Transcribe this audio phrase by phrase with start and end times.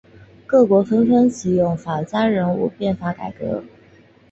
[0.47, 3.63] 各国纷纷启用法家人物变法改革。